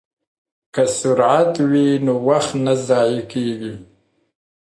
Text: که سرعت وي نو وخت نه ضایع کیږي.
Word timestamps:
که 0.73 0.83
سرعت 0.97 1.53
وي 1.71 1.87
نو 2.05 2.15
وخت 2.27 2.51
نه 2.65 2.73
ضایع 2.87 3.21
کیږي. 3.31 3.73